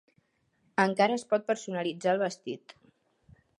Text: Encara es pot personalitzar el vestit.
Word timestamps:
Encara 0.83 1.17
es 1.19 1.27
pot 1.35 1.45
personalitzar 1.51 2.17
el 2.17 2.25
vestit. 2.25 2.77